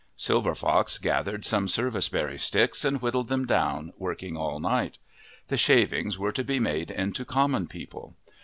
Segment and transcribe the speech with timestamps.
[0.17, 4.97] Sil ver Fox gathered some service berry sticks and whittled them down, working all night.
[5.47, 8.15] The shavings were to be made into common people.